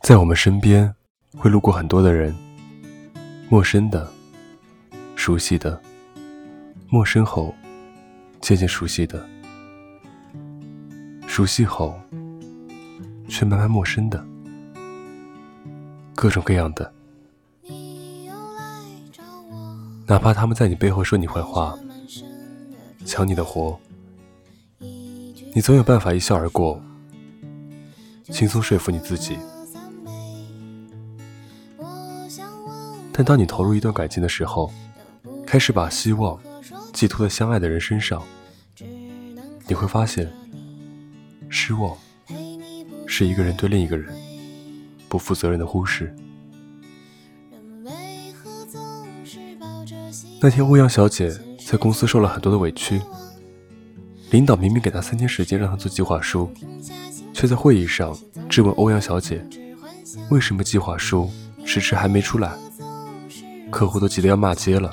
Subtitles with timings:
[0.00, 0.92] 在我们身边
[1.36, 2.34] 会路过很多的人，
[3.50, 4.10] 陌生的、
[5.14, 5.80] 熟悉的，
[6.88, 7.54] 陌生后
[8.40, 9.28] 渐渐熟悉的，
[11.28, 11.94] 熟悉后
[13.28, 14.24] 却慢慢陌生的，
[16.14, 16.90] 各种各样的。
[20.06, 21.78] 哪怕他们在你背后说你坏话，
[23.04, 23.78] 抢你的活，
[24.78, 26.82] 你总有办法一笑而过，
[28.30, 29.38] 轻松说服你自己。
[33.20, 34.72] 但当你投入一段感情的时候，
[35.46, 36.40] 开始把希望
[36.90, 38.22] 寄托在相爱的人身上，
[39.66, 40.26] 你会发现，
[41.50, 41.94] 失望
[43.06, 44.10] 是一个人对另一个人
[45.06, 46.16] 不负责任的忽视。
[50.40, 51.30] 那天，欧阳小姐
[51.66, 53.02] 在公司受了很多的委屈。
[54.30, 56.50] 领导明明给她三天时间让她做计划书，
[57.34, 58.18] 却在会议上
[58.48, 59.46] 质问欧阳小姐
[60.32, 61.30] ：“为什么计划书
[61.66, 62.50] 迟迟还没出来？”
[63.70, 64.92] 客户都急得要骂街了。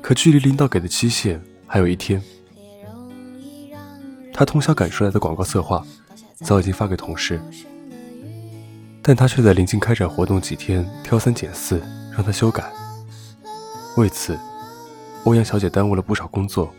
[0.00, 2.22] 可距离领导给的期限还有一天，
[4.32, 5.84] 他通宵赶出来的广告策划
[6.36, 7.40] 早已经发给同事，
[9.00, 11.80] 但他却在临近开展活动几天挑三拣四，
[12.12, 12.70] 让他修改。
[13.96, 14.38] 为此，
[15.24, 16.74] 欧阳小姐耽误了不少工作，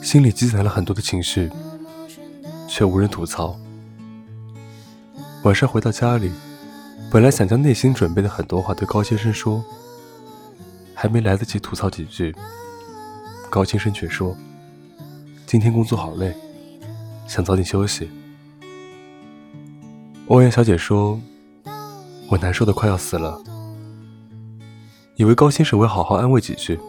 [0.00, 1.50] 心里积攒了很多的情绪，
[2.66, 3.56] 却无人吐槽。
[5.44, 6.30] 晚上回到家里，
[7.12, 9.62] 本来想将内心准备的很多话对高先生说，
[10.94, 12.34] 还没来得及吐槽几句，
[13.50, 14.34] 高先生却说
[15.44, 16.34] ：“今天工作好累，
[17.28, 18.10] 想早点休息。”
[20.28, 21.20] 欧阳小姐说
[22.30, 23.38] ：“我难受的快要死了。”
[25.16, 26.80] 以为高先生会好好安慰几句，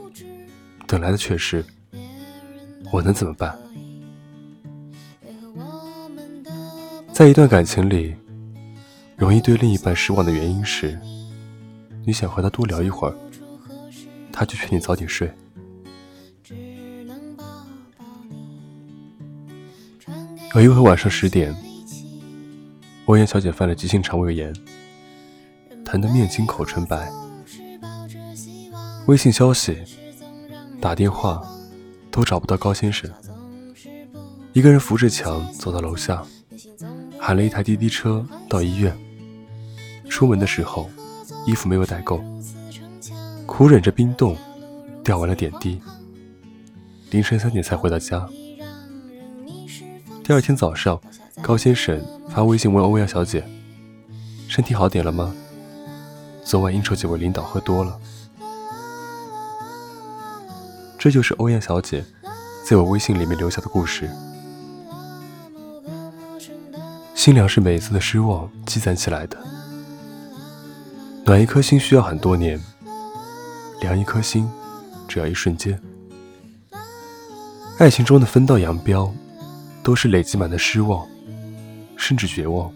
[0.87, 1.65] 等来的却是
[2.93, 3.59] 我能怎么办？
[7.11, 8.15] 在一段感情里，
[9.15, 10.99] 容易对另一半失望的原因是，
[12.05, 13.15] 你想和他多聊一会儿，
[14.31, 15.31] 他就劝你早点睡。
[20.55, 21.55] 有一回晚上十点，
[23.05, 24.53] 欧阳小姐犯了急性肠胃炎，
[25.83, 27.11] 疼得面青口唇白。
[29.07, 29.77] 微信消息、
[30.79, 31.41] 打电话
[32.11, 33.09] 都找不到高先生，
[34.53, 36.23] 一个人扶着墙走到楼下，
[37.25, 38.93] 喊了一台滴滴车到医院。
[40.09, 40.89] 出门的时候，
[41.45, 42.21] 衣服没有带够，
[43.45, 44.35] 苦忍着冰冻，
[45.05, 45.81] 吊完了点滴。
[47.11, 48.27] 凌晨三点才回到家。
[50.21, 50.99] 第二天早上，
[51.41, 53.41] 高先生发微信问欧阳小姐
[54.49, 55.33] ：“身体好点了吗？
[56.43, 57.97] 昨晚应酬几位领导喝多了。”
[60.99, 62.03] 这就是欧阳小姐
[62.65, 64.09] 在我微信里面留下的故事。
[67.23, 69.37] 心凉是每一次的失望积攒起来的，
[71.23, 72.61] 暖一颗心需要很多年，
[73.79, 74.45] 凉一颗心
[75.07, 75.81] 只要一瞬间。
[77.77, 79.09] 爱情中的分道扬镳，
[79.81, 81.07] 都是累积满的失望，
[81.95, 82.69] 甚至绝望。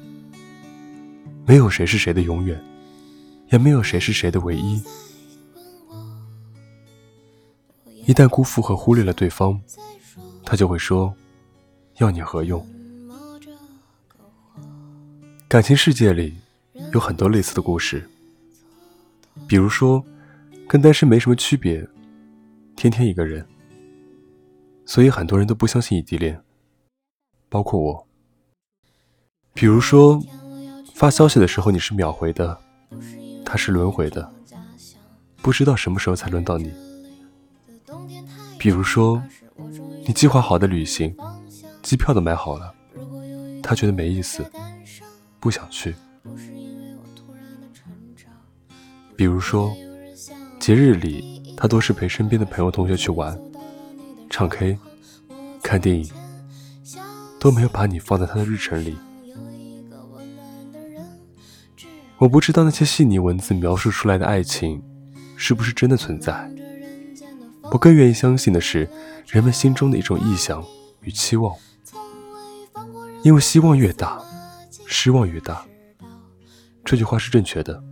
[1.46, 2.58] 没有谁是谁的永远，
[3.50, 4.82] 也没有谁是谁的唯一。
[8.06, 9.60] 一旦辜负和忽略了对方，
[10.46, 11.14] 他就会说
[12.00, 12.66] ：“要你何用？”
[15.50, 16.36] 感情世界里
[16.92, 18.06] 有很多类似的故事，
[19.48, 20.04] 比如说，
[20.68, 21.88] 跟单身没什么区别，
[22.76, 23.48] 天天一个人，
[24.86, 26.42] 所以很多人都不相信异地恋，
[27.48, 28.08] 包括我。
[29.54, 30.22] 比如说，
[30.94, 32.60] 发消息的时候你是秒回的，
[33.46, 34.30] 他是轮回的，
[35.42, 36.74] 不知道什么时候才轮到你。
[38.60, 39.24] 比如说，
[40.06, 41.16] 你计划好的旅行，
[41.82, 42.76] 机票都买好了，
[43.64, 44.46] 他觉得没意思，
[45.48, 45.96] 不想去。
[49.16, 49.74] 比如说，
[50.60, 53.40] 节日里他都是陪身边的朋友同学去玩，
[54.30, 54.78] 唱 K、
[55.64, 56.12] 看电影，
[57.40, 58.98] 都没有把你放在他的日程里。
[62.18, 64.84] 我不知道那些细腻文字描述出来的爱情，
[65.38, 66.52] 是不是真的存在。
[67.72, 68.90] 我更愿意相信的是，
[69.28, 70.62] 人们心中的一种臆想
[71.00, 71.56] 与期望，
[73.24, 74.22] 因为希望越大，
[74.90, 75.66] 失望越大。
[76.86, 77.84] 这句话是正确的。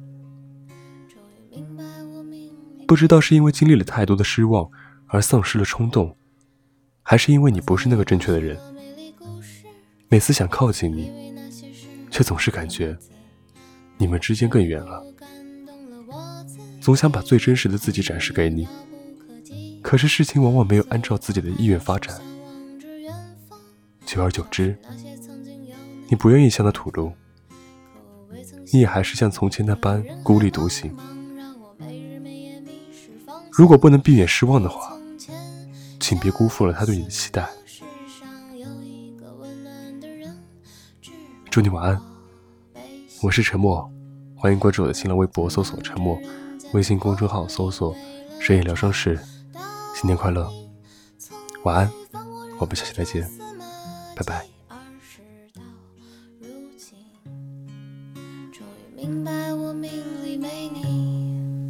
[2.87, 4.69] 不知道是因为经历了太多的失望
[5.07, 6.15] 而丧失了冲动，
[7.03, 8.57] 还是因为你不是那个正确的人。
[10.07, 11.33] 每次想靠近你，
[12.09, 12.97] 却总是感觉
[13.97, 15.03] 你们之间更远了。
[16.79, 18.67] 总想把最真实的自己展示给你。
[19.81, 22.19] 可是事情往往没有按照自己的意愿发展，
[24.05, 24.77] 久而久之，
[26.07, 27.11] 你不愿意向他吐露，
[28.71, 30.95] 你也还是像从前那般孤立独行。
[33.51, 34.97] 如果不能避免失望的话，
[35.99, 37.49] 请别辜负了他对你的期待。
[41.49, 42.01] 祝你晚安，
[43.23, 43.89] 我是陈默，
[44.35, 46.19] 欢迎关注我的新浪微博，搜索“陈默”，
[46.73, 47.95] 微信公众号搜索
[48.41, 49.17] “深夜疗伤室”。
[49.95, 50.51] 新年快乐，
[51.63, 51.89] 晚安，
[52.59, 53.25] 我们下期再见，
[54.15, 54.54] 拜拜。
[58.95, 59.91] 明白我命
[60.23, 61.69] 里没你。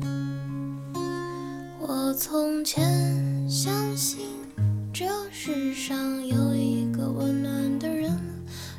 [1.80, 4.27] 我从前相信
[4.94, 8.16] 这世上有一个温暖的人，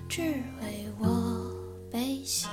[0.08, 0.22] 只
[0.62, 1.50] 为我
[1.90, 2.46] 悲喜，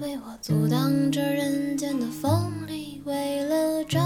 [0.00, 4.00] 为我阻挡着人间的风里，为了找